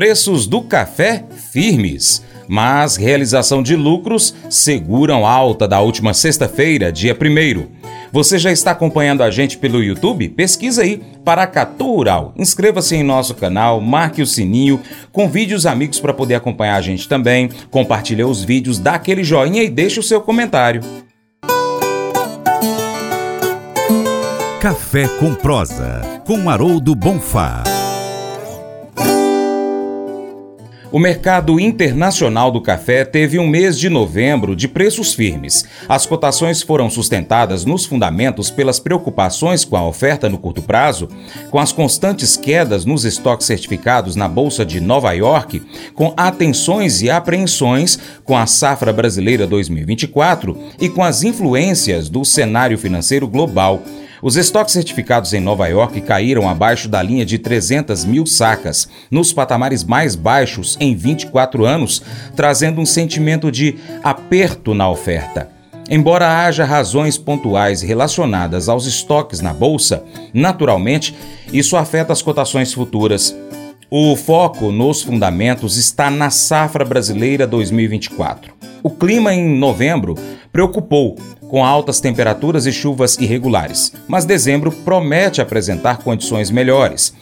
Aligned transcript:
Preços 0.00 0.46
do 0.46 0.62
café 0.62 1.26
firmes, 1.52 2.24
mas 2.48 2.96
realização 2.96 3.62
de 3.62 3.76
lucros 3.76 4.34
seguram 4.48 5.26
alta 5.26 5.68
da 5.68 5.78
última 5.80 6.14
sexta-feira, 6.14 6.90
dia 6.90 7.14
1. 7.14 7.66
Você 8.10 8.38
já 8.38 8.50
está 8.50 8.70
acompanhando 8.70 9.22
a 9.22 9.30
gente 9.30 9.58
pelo 9.58 9.84
YouTube? 9.84 10.30
Pesquisa 10.30 10.80
aí 10.80 11.02
Paracatu 11.22 11.84
Rural. 11.84 12.32
Inscreva-se 12.34 12.96
em 12.96 13.02
nosso 13.02 13.34
canal, 13.34 13.78
marque 13.78 14.22
o 14.22 14.26
sininho, 14.26 14.80
convide 15.12 15.54
os 15.54 15.66
amigos 15.66 16.00
para 16.00 16.14
poder 16.14 16.36
acompanhar 16.36 16.76
a 16.76 16.80
gente 16.80 17.06
também, 17.06 17.50
compartilhe 17.70 18.24
os 18.24 18.42
vídeos, 18.42 18.78
dá 18.78 18.94
aquele 18.94 19.22
joinha 19.22 19.62
e 19.62 19.68
deixe 19.68 20.00
o 20.00 20.02
seu 20.02 20.22
comentário. 20.22 20.80
Café 24.62 25.06
com 25.18 25.34
prosa, 25.34 26.00
com 26.24 26.48
Haroldo 26.48 26.94
Bonfá. 26.94 27.69
O 30.92 30.98
mercado 30.98 31.60
internacional 31.60 32.50
do 32.50 32.60
café 32.60 33.04
teve 33.04 33.38
um 33.38 33.46
mês 33.46 33.78
de 33.78 33.88
novembro 33.88 34.56
de 34.56 34.66
preços 34.66 35.14
firmes. 35.14 35.64
As 35.88 36.04
cotações 36.04 36.62
foram 36.62 36.90
sustentadas 36.90 37.64
nos 37.64 37.86
fundamentos 37.86 38.50
pelas 38.50 38.80
preocupações 38.80 39.64
com 39.64 39.76
a 39.76 39.86
oferta 39.86 40.28
no 40.28 40.36
curto 40.36 40.60
prazo, 40.60 41.08
com 41.48 41.60
as 41.60 41.70
constantes 41.70 42.36
quedas 42.36 42.84
nos 42.84 43.04
estoques 43.04 43.46
certificados 43.46 44.16
na 44.16 44.28
Bolsa 44.28 44.66
de 44.66 44.80
Nova 44.80 45.12
York, 45.12 45.62
com 45.94 46.12
atenções 46.16 47.02
e 47.02 47.08
apreensões 47.08 47.96
com 48.24 48.36
a 48.36 48.46
safra 48.46 48.92
brasileira 48.92 49.46
2024 49.46 50.58
e 50.80 50.88
com 50.88 51.04
as 51.04 51.22
influências 51.22 52.08
do 52.08 52.24
cenário 52.24 52.76
financeiro 52.76 53.28
global. 53.28 53.80
Os 54.22 54.36
estoques 54.36 54.74
certificados 54.74 55.32
em 55.32 55.40
Nova 55.40 55.66
York 55.66 56.00
caíram 56.02 56.48
abaixo 56.48 56.88
da 56.88 57.02
linha 57.02 57.24
de 57.24 57.38
300 57.38 58.04
mil 58.04 58.26
sacas, 58.26 58.88
nos 59.10 59.32
patamares 59.32 59.82
mais 59.82 60.14
baixos 60.14 60.76
em 60.78 60.94
24 60.94 61.64
anos, 61.64 62.02
trazendo 62.36 62.80
um 62.80 62.86
sentimento 62.86 63.50
de 63.50 63.76
aperto 64.04 64.74
na 64.74 64.90
oferta. 64.90 65.48
Embora 65.88 66.44
haja 66.44 66.64
razões 66.64 67.18
pontuais 67.18 67.82
relacionadas 67.82 68.68
aos 68.68 68.86
estoques 68.86 69.40
na 69.40 69.52
bolsa, 69.52 70.04
naturalmente, 70.32 71.16
isso 71.52 71.76
afeta 71.76 72.12
as 72.12 72.22
cotações 72.22 72.72
futuras. 72.72 73.34
O 73.92 74.14
foco 74.14 74.70
nos 74.70 75.02
fundamentos 75.02 75.76
está 75.76 76.12
na 76.12 76.30
safra 76.30 76.84
brasileira 76.84 77.44
2024. 77.44 78.54
O 78.84 78.90
clima 78.90 79.34
em 79.34 79.58
novembro 79.58 80.14
preocupou, 80.52 81.16
com 81.48 81.64
altas 81.64 81.98
temperaturas 81.98 82.66
e 82.66 82.72
chuvas 82.72 83.18
irregulares, 83.18 83.92
mas 84.06 84.24
dezembro 84.24 84.70
promete 84.70 85.40
apresentar 85.40 86.04
condições 86.04 86.52
melhores. 86.52 87.12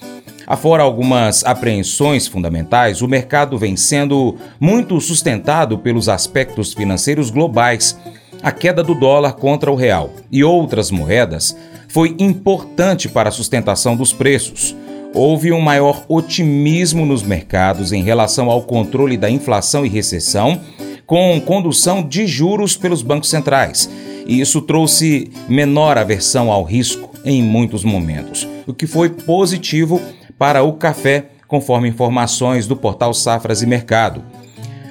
Afora 0.47 0.83
algumas 0.83 1.43
apreensões 1.43 2.27
fundamentais, 2.27 3.01
o 3.01 3.09
mercado 3.09 3.57
vem 3.57 3.75
sendo 3.75 4.37
muito 4.61 5.01
sustentado 5.01 5.79
pelos 5.79 6.07
aspectos 6.07 6.75
financeiros 6.75 7.31
globais. 7.31 7.99
A 8.43 8.53
queda 8.53 8.83
do 8.83 8.95
dólar 8.95 9.33
contra 9.33 9.73
o 9.73 9.75
real 9.75 10.13
e 10.31 10.45
outras 10.45 10.91
moedas 10.91 11.57
foi 11.89 12.15
importante 12.19 13.09
para 13.09 13.31
a 13.31 13.33
sustentação 13.33 13.97
dos 13.97 14.13
preços. 14.13 14.77
Houve 15.15 15.53
um 15.53 15.61
maior 15.61 16.05
otimismo 16.09 17.05
nos 17.05 17.23
mercados 17.23 17.93
em 17.93 18.03
relação 18.03 18.51
ao 18.51 18.63
controle 18.63 19.17
da 19.17 19.31
inflação 19.31 19.85
e 19.85 19.89
recessão, 19.89 20.61
com 21.07 21.41
condução 21.41 22.03
de 22.03 22.27
juros 22.27 22.77
pelos 22.77 23.03
bancos 23.03 23.31
centrais 23.31 23.89
e 24.29 24.43
isso 24.43 24.61
trouxe 24.61 25.33
menor 25.49 25.97
aversão 25.97 26.53
ao 26.53 26.63
risco 26.63 27.11
em 27.25 27.43
muitos 27.43 27.83
momentos, 27.83 28.47
o 28.67 28.75
que 28.75 28.87
foi 28.87 29.09
positivo 29.09 30.01
para 30.39 30.63
o 30.63 30.75
café, 30.75 31.31
conforme 31.49 31.89
informações 31.89 32.67
do 32.67 32.77
portal 32.77 33.15
Safras 33.15 33.63
e 33.63 33.67
Mercado. 33.67 34.23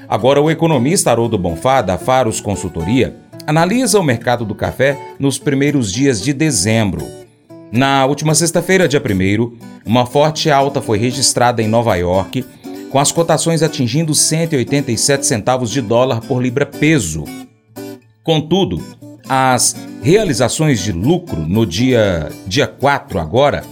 Agora, 0.09 0.41
o 0.41 0.49
economista 0.49 1.11
Haroldo 1.11 1.37
Bonfá, 1.37 1.83
da 1.83 1.99
Faros 1.99 2.41
Consultoria, 2.41 3.15
analisa 3.45 3.99
o 3.99 4.03
mercado 4.03 4.43
do 4.43 4.55
café 4.55 4.97
nos 5.19 5.37
primeiros 5.37 5.91
dias 5.93 6.19
de 6.19 6.33
dezembro. 6.33 7.05
Na 7.71 8.05
última 8.05 8.33
sexta-feira, 8.33 8.87
dia 8.87 9.01
1, 9.01 9.57
uma 9.85 10.05
forte 10.05 10.49
alta 10.49 10.81
foi 10.81 10.97
registrada 10.97 11.61
em 11.61 11.67
Nova 11.67 11.95
York, 11.95 12.45
com 12.89 12.99
as 12.99 13.11
cotações 13.11 13.61
atingindo 13.61 14.15
187 14.15 15.25
centavos 15.25 15.69
de 15.69 15.81
dólar 15.81 16.21
por 16.21 16.41
libra 16.41 16.65
peso. 16.65 17.25
Contudo, 18.23 18.81
as 19.27 19.75
realizações 20.01 20.81
de 20.81 20.93
lucro 20.93 21.41
no 21.41 21.65
dia, 21.65 22.29
dia 22.45 22.67
4 22.67 23.19
agora, 23.19 23.63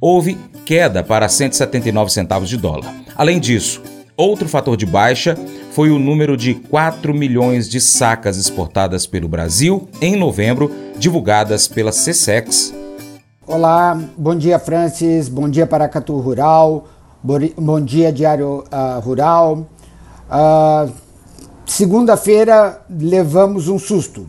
houve 0.00 0.36
queda 0.66 1.04
para 1.04 1.28
179 1.28 2.10
centavos 2.10 2.48
de 2.48 2.56
dólar. 2.56 2.92
Além 3.14 3.38
disso, 3.38 3.80
outro 4.16 4.48
fator 4.48 4.76
de 4.76 4.86
baixa 4.86 5.36
foi 5.70 5.90
o 5.90 5.98
número 5.98 6.36
de 6.36 6.54
4 6.54 7.14
milhões 7.14 7.68
de 7.68 7.80
sacas 7.80 8.36
exportadas 8.36 9.06
pelo 9.06 9.28
Brasil 9.28 9.88
em 10.00 10.16
novembro, 10.16 10.70
divulgadas 10.98 11.68
pela 11.68 11.90
CSEX. 11.90 12.74
Olá, 13.46 14.00
bom 14.16 14.34
dia 14.34 14.58
Francis, 14.58 15.28
bom 15.28 15.50
dia 15.50 15.66
Paracatu 15.66 16.16
Rural, 16.18 16.86
bom 17.58 17.78
dia 17.78 18.10
Diário 18.10 18.64
uh, 18.72 19.00
Rural. 19.00 19.66
Uh, 20.30 20.90
Segunda-feira 21.66 22.80
levamos 22.88 23.68
um 23.68 23.78
susto. 23.78 24.26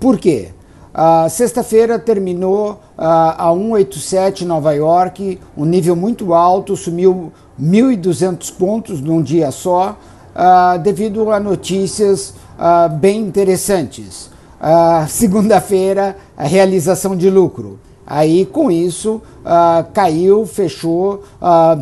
Por 0.00 0.18
quê? 0.18 0.48
A 0.94 1.28
sexta-feira 1.28 1.98
terminou 1.98 2.80
uh, 2.96 3.36
a 3.36 3.52
187 3.52 4.46
Nova 4.46 4.72
York, 4.72 5.38
um 5.54 5.66
nível 5.66 5.94
muito 5.94 6.32
alto, 6.32 6.74
sumiu 6.74 7.34
1.200 7.60 8.50
pontos 8.56 8.98
num 9.02 9.22
dia 9.22 9.50
só, 9.50 9.94
uh, 10.34 10.78
devido 10.78 11.30
a 11.30 11.38
notícias 11.38 12.30
uh, 12.58 12.88
bem 12.88 13.20
interessantes. 13.20 14.32
Segunda-feira, 15.08 16.16
a 16.34 16.44
realização 16.44 17.14
de 17.14 17.28
lucro. 17.28 17.78
Aí, 18.06 18.44
com 18.44 18.70
isso, 18.70 19.22
caiu, 19.92 20.46
fechou, 20.46 21.24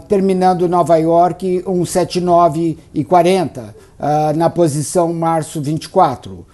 terminando 0.09 0.69
Nova 0.69 0.97
York 0.97 1.65
179,40 1.67 3.75
na 4.37 4.49
posição 4.49 5.13
março 5.13 5.61
24. 5.61 6.47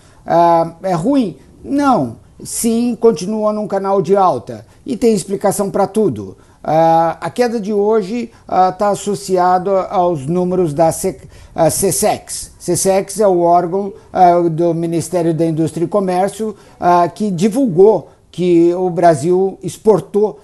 é 0.82 0.94
ruim? 0.94 1.36
Não, 1.62 2.16
sim, 2.42 2.96
continua 2.98 3.52
num 3.52 3.66
canal 3.66 4.00
de 4.00 4.16
alta 4.16 4.64
e 4.86 4.96
tem 4.96 5.12
explicação 5.12 5.70
para 5.70 5.86
tudo. 5.86 6.36
Uh, 6.58 7.14
a 7.20 7.30
queda 7.30 7.60
de 7.60 7.72
hoje 7.72 8.32
está 8.42 8.88
uh, 8.88 8.92
associada 8.92 9.84
aos 9.84 10.26
números 10.26 10.74
da 10.74 10.88
uh, 10.88 11.70
CSEX. 11.70 12.50
CSEX 12.58 13.20
é 13.20 13.28
o 13.28 13.40
órgão 13.40 13.92
uh, 14.12 14.50
do 14.50 14.74
Ministério 14.74 15.32
da 15.32 15.46
Indústria 15.46 15.84
e 15.84 15.88
Comércio 15.88 16.56
que 17.14 17.30
divulgou 17.30 18.10
que 18.38 18.72
o 18.72 18.88
Brasil 18.88 19.58
exportou 19.64 20.38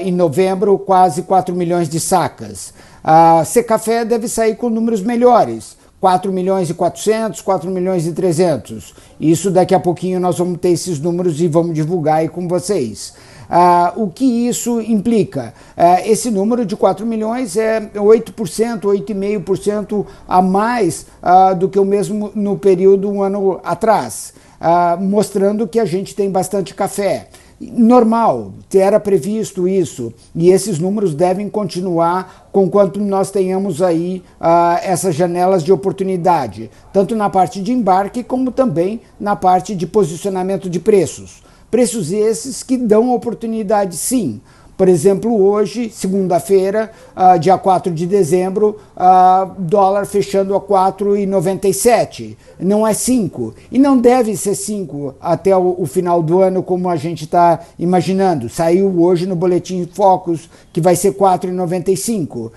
em 0.00 0.12
novembro 0.12 0.78
quase 0.78 1.22
4 1.22 1.52
milhões 1.56 1.88
de 1.88 1.98
sacas. 1.98 2.72
A 3.02 3.44
Secafé 3.44 4.04
deve 4.04 4.28
sair 4.28 4.54
com 4.54 4.70
números 4.70 5.02
melhores. 5.02 5.76
4 6.00 6.32
milhões 6.32 6.70
e 6.70 6.74
400, 6.74 7.40
4 7.40 7.68
milhões 7.68 8.06
e 8.06 8.12
300. 8.12 8.94
Isso 9.20 9.50
daqui 9.50 9.74
a 9.74 9.80
pouquinho 9.80 10.20
nós 10.20 10.38
vamos 10.38 10.60
ter 10.60 10.70
esses 10.70 11.00
números 11.00 11.40
e 11.40 11.48
vamos 11.48 11.74
divulgar 11.74 12.18
aí 12.18 12.28
com 12.28 12.46
vocês. 12.46 13.14
Ah, 13.50 13.92
o 13.96 14.08
que 14.08 14.24
isso 14.24 14.80
implica? 14.80 15.52
Ah, 15.76 16.00
esse 16.06 16.30
número 16.30 16.64
de 16.64 16.76
4 16.76 17.04
milhões 17.04 17.56
é 17.56 17.80
8%, 17.80 18.82
8,5% 18.82 20.06
a 20.26 20.40
mais 20.40 21.06
ah, 21.20 21.52
do 21.52 21.68
que 21.68 21.78
o 21.78 21.84
mesmo 21.84 22.30
no 22.34 22.56
período 22.56 23.10
um 23.10 23.22
ano 23.22 23.60
atrás, 23.64 24.32
ah, 24.64 24.96
mostrando 24.96 25.66
que 25.66 25.80
a 25.80 25.84
gente 25.84 26.14
tem 26.14 26.30
bastante 26.30 26.72
café 26.72 27.26
normal, 27.60 28.52
era 28.74 28.98
previsto 28.98 29.68
isso, 29.68 30.12
e 30.34 30.50
esses 30.50 30.78
números 30.78 31.14
devem 31.14 31.48
continuar 31.48 32.48
com 32.50 32.68
quanto 32.68 33.00
nós 33.00 33.30
tenhamos 33.30 33.80
aí 33.80 34.22
uh, 34.40 34.78
essas 34.82 35.14
janelas 35.14 35.62
de 35.62 35.72
oportunidade, 35.72 36.70
tanto 36.92 37.14
na 37.14 37.30
parte 37.30 37.62
de 37.62 37.72
embarque 37.72 38.24
como 38.24 38.50
também 38.50 39.00
na 39.20 39.36
parte 39.36 39.76
de 39.76 39.86
posicionamento 39.86 40.68
de 40.68 40.80
preços. 40.80 41.42
Preços 41.70 42.10
esses 42.10 42.62
que 42.62 42.76
dão 42.76 43.14
oportunidade 43.14 43.96
sim 43.96 44.40
por 44.76 44.88
exemplo, 44.88 45.40
hoje, 45.40 45.90
segunda-feira, 45.90 46.90
uh, 47.14 47.38
dia 47.38 47.58
4 47.58 47.92
de 47.92 48.06
dezembro, 48.06 48.78
uh, 48.96 49.52
dólar 49.58 50.06
fechando 50.06 50.56
a 50.56 50.60
4,97. 50.60 52.36
Não 52.58 52.86
é 52.86 52.94
5. 52.94 53.54
E 53.70 53.78
não 53.78 53.98
deve 53.98 54.36
ser 54.36 54.54
5 54.54 55.14
até 55.20 55.56
o, 55.56 55.76
o, 55.78 55.86
final 55.86 56.22
do 56.22 56.40
ano, 56.40 56.62
como 56.62 56.88
a 56.88 56.96
gente 56.96 57.24
está 57.24 57.60
imaginando. 57.78 58.48
Saiu 58.48 59.02
hoje 59.02 59.26
no 59.26 59.36
Boletim 59.36 59.86
Focus 59.92 60.48
que 60.72 60.80
vai 60.80 60.96
ser 60.96 61.12
4,95. 61.12 62.50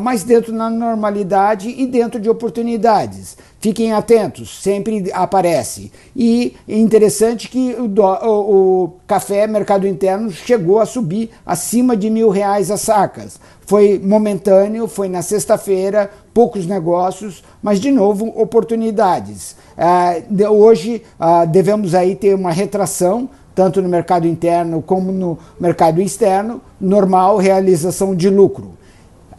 mas 0.00 0.22
dentro 0.22 0.56
da 0.56 0.70
normalidade 0.70 1.68
e 1.68 1.86
dentro 1.86 2.20
de 2.20 2.30
oportunidades. 2.30 3.36
Fiquem 3.60 3.92
atentos, 3.92 4.62
sempre 4.62 5.10
aparece. 5.12 5.92
E 6.16 6.56
é 6.66 6.78
interessante 6.78 7.46
que 7.46 7.76
o, 7.78 7.86
do, 7.86 8.02
o, 8.02 8.84
o, 8.84 8.92
café 9.06 9.46
mercado 9.46 9.86
interno 9.86 10.30
chegou 10.30 10.80
a 10.80 10.86
subir 10.86 11.28
acima 11.44 11.94
de 11.94 12.08
mil 12.08 12.30
reais 12.30 12.70
as 12.70 12.80
sacas. 12.80 13.38
Foi 13.66 14.00
momentâneo, 14.02 14.88
foi 14.88 15.10
na 15.10 15.20
sexta-feira, 15.20 16.10
poucos 16.32 16.66
negócios, 16.66 17.44
mas 17.62 17.78
de 17.78 17.90
novo 17.90 18.28
oportunidades. 18.28 19.54
Ah, 19.76 20.16
de, 20.30 20.46
hoje 20.46 21.02
ah, 21.18 21.44
devemos 21.44 21.94
aí 21.94 22.16
ter 22.16 22.34
uma 22.34 22.52
retração 22.52 23.28
tanto 23.54 23.82
no 23.82 23.90
mercado 23.90 24.26
interno 24.26 24.80
como 24.80 25.12
no 25.12 25.38
mercado 25.60 26.00
externo, 26.00 26.62
normal 26.80 27.36
realização 27.36 28.14
de 28.14 28.30
lucro. 28.30 28.79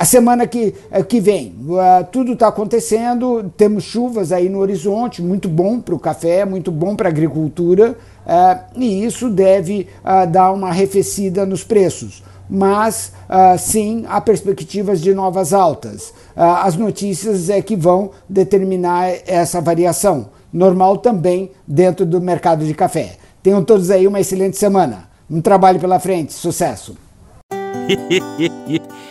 A 0.01 0.06
semana 0.06 0.48
que, 0.48 0.74
eh, 0.89 1.03
que 1.03 1.19
vem, 1.19 1.56
uh, 1.62 2.03
tudo 2.12 2.33
está 2.33 2.48
acontecendo, 2.48 3.53
temos 3.56 3.83
chuvas 3.83 4.31
aí 4.31 4.50
no 4.50 4.57
horizonte, 4.57 5.21
muito 5.21 5.48
bom 5.48 5.80
para 5.80 5.94
o 5.94 6.00
café, 6.00 6.44
muito 6.44 6.71
bom 6.71 6.95
para 6.95 7.07
a 7.07 7.12
agricultura, 7.12 7.95
uh, 8.25 8.80
e 8.81 9.06
isso 9.06 9.30
deve 9.30 9.88
uh, 10.03 10.25
dar 10.25 10.53
uma 10.53 10.69
arrefecida 10.69 11.45
nos 11.45 11.63
preços. 11.63 12.24
Mas 12.50 13.13
sim 13.59 14.03
há 14.09 14.19
perspectivas 14.19 15.00
de 15.00 15.13
novas 15.13 15.53
altas. 15.53 16.13
as 16.36 16.75
notícias 16.75 17.50
é 17.50 17.62
que 17.62 17.77
vão 17.77 18.12
determinar 18.27 19.09
essa 19.25 19.62
variação. 19.62 20.30
Normal 20.51 20.97
também 20.97 21.51
dentro 21.65 22.06
do 22.06 22.19
mercado 22.19 22.65
de 22.65 22.74
café. 22.74 23.15
Tenham 23.42 23.63
todos 23.63 23.89
aí 23.89 24.06
uma 24.06 24.19
excelente 24.19 24.57
semana. 24.57 25.07
Um 25.30 25.39
trabalho 25.39 25.80
pela 25.80 25.97
frente. 25.97 26.33
Sucesso! 26.33 26.97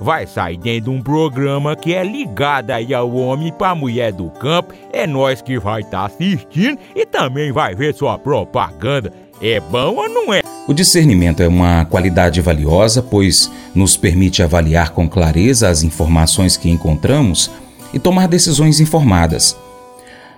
vai 0.00 0.26
sair 0.26 0.56
dentro 0.56 0.90
de 0.90 0.90
um 0.90 1.02
programa 1.02 1.76
que 1.76 1.94
é 1.94 2.04
ligado 2.04 2.70
aí 2.70 2.94
ao 2.94 3.12
homem 3.14 3.52
para 3.52 3.74
mulher 3.74 4.12
do 4.12 4.30
campo. 4.30 4.74
É 4.92 5.06
nós 5.06 5.40
que 5.42 5.58
vai 5.58 5.80
estar 5.80 5.98
tá 5.98 6.06
assistindo 6.06 6.78
e 6.94 7.04
também 7.06 7.52
vai 7.52 7.74
ver 7.74 7.94
sua 7.94 8.18
propaganda. 8.18 9.12
É 9.40 9.60
bom 9.60 9.96
ou 9.96 10.08
não 10.08 10.32
é? 10.32 10.42
O 10.66 10.72
discernimento 10.72 11.42
é 11.42 11.48
uma 11.48 11.84
qualidade 11.84 12.40
valiosa, 12.40 13.02
pois 13.02 13.50
nos 13.74 13.96
permite 13.96 14.42
avaliar 14.42 14.90
com 14.90 15.08
clareza 15.08 15.68
as 15.68 15.82
informações 15.82 16.56
que 16.56 16.70
encontramos 16.70 17.50
e 17.92 17.98
tomar 17.98 18.26
decisões 18.26 18.80
informadas. 18.80 19.56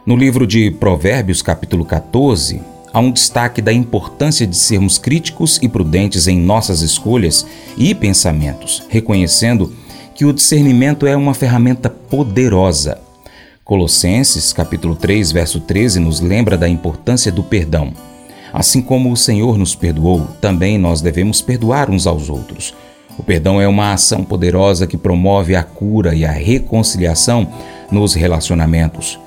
No 0.04 0.16
livro 0.16 0.46
de 0.46 0.70
Provérbios, 0.70 1.42
capítulo 1.42 1.84
14, 1.84 2.60
há 2.92 3.00
um 3.00 3.10
destaque 3.10 3.60
da 3.60 3.72
importância 3.72 4.46
de 4.46 4.56
sermos 4.56 4.98
críticos 4.98 5.58
e 5.62 5.68
prudentes 5.68 6.26
em 6.26 6.38
nossas 6.38 6.82
escolhas 6.82 7.46
e 7.76 7.94
pensamentos, 7.94 8.82
reconhecendo 8.88 9.72
que 10.14 10.24
o 10.24 10.32
discernimento 10.32 11.06
é 11.06 11.16
uma 11.16 11.34
ferramenta 11.34 11.88
poderosa. 11.88 12.98
Colossenses, 13.64 14.52
capítulo 14.52 14.96
3, 14.96 15.30
verso 15.30 15.60
13 15.60 16.00
nos 16.00 16.20
lembra 16.20 16.56
da 16.56 16.68
importância 16.68 17.30
do 17.30 17.42
perdão. 17.42 17.92
Assim 18.52 18.80
como 18.80 19.12
o 19.12 19.16
Senhor 19.16 19.58
nos 19.58 19.74
perdoou, 19.74 20.26
também 20.40 20.78
nós 20.78 21.00
devemos 21.00 21.42
perdoar 21.42 21.90
uns 21.90 22.06
aos 22.06 22.30
outros. 22.30 22.74
O 23.18 23.22
perdão 23.22 23.60
é 23.60 23.68
uma 23.68 23.92
ação 23.92 24.24
poderosa 24.24 24.86
que 24.86 24.96
promove 24.96 25.54
a 25.54 25.62
cura 25.62 26.14
e 26.14 26.24
a 26.24 26.30
reconciliação 26.30 27.46
nos 27.90 28.14
relacionamentos. 28.14 29.18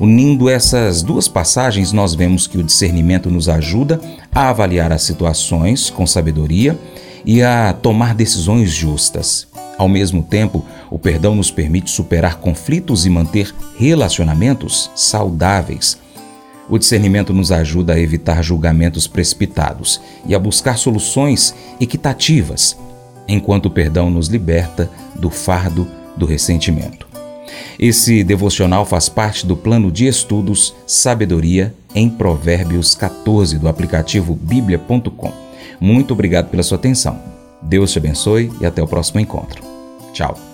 Unindo 0.00 0.48
essas 0.48 1.02
duas 1.02 1.28
passagens, 1.28 1.92
nós 1.92 2.14
vemos 2.14 2.46
que 2.46 2.58
o 2.58 2.62
discernimento 2.64 3.30
nos 3.30 3.48
ajuda 3.48 4.00
a 4.32 4.48
avaliar 4.50 4.92
as 4.92 5.02
situações 5.02 5.88
com 5.88 6.04
sabedoria 6.06 6.78
e 7.24 7.42
a 7.42 7.72
tomar 7.72 8.14
decisões 8.14 8.70
justas. 8.70 9.46
Ao 9.78 9.88
mesmo 9.88 10.22
tempo, 10.22 10.64
o 10.90 10.98
perdão 10.98 11.34
nos 11.34 11.50
permite 11.50 11.90
superar 11.90 12.38
conflitos 12.38 13.06
e 13.06 13.10
manter 13.10 13.54
relacionamentos 13.78 14.90
saudáveis. 14.96 15.98
O 16.68 16.78
discernimento 16.78 17.32
nos 17.32 17.52
ajuda 17.52 17.94
a 17.94 18.00
evitar 18.00 18.42
julgamentos 18.42 19.06
precipitados 19.06 20.00
e 20.26 20.34
a 20.34 20.38
buscar 20.38 20.76
soluções 20.76 21.54
equitativas, 21.80 22.76
enquanto 23.28 23.66
o 23.66 23.70
perdão 23.70 24.10
nos 24.10 24.28
liberta 24.28 24.90
do 25.14 25.30
fardo 25.30 25.86
do 26.16 26.26
ressentimento. 26.26 27.13
Esse 27.78 28.24
devocional 28.24 28.84
faz 28.84 29.08
parte 29.08 29.46
do 29.46 29.56
plano 29.56 29.90
de 29.90 30.06
estudos 30.06 30.74
Sabedoria 30.86 31.74
em 31.94 32.08
Provérbios 32.08 32.94
14 32.94 33.58
do 33.58 33.68
aplicativo 33.68 34.34
bíblia.com. 34.34 35.32
Muito 35.80 36.12
obrigado 36.12 36.50
pela 36.50 36.62
sua 36.62 36.78
atenção. 36.78 37.18
Deus 37.60 37.92
te 37.92 37.98
abençoe 37.98 38.50
e 38.60 38.66
até 38.66 38.82
o 38.82 38.88
próximo 38.88 39.20
encontro. 39.20 39.62
Tchau. 40.12 40.53